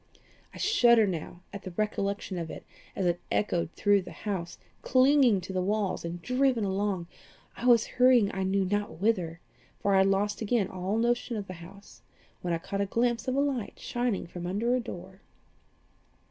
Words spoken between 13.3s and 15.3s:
a light shining from under a door.